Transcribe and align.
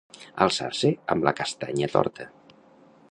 Alçar-se 0.45 0.91
amb 1.15 1.27
la 1.29 1.35
castanya 1.41 1.93
torta. 1.97 2.29